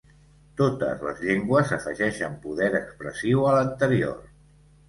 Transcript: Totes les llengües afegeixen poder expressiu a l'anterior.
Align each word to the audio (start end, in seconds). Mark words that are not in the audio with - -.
Totes 0.61 1.03
les 1.07 1.19
llengües 1.25 1.75
afegeixen 1.77 2.39
poder 2.47 2.71
expressiu 2.81 3.47
a 3.51 3.55
l'anterior. 3.59 4.21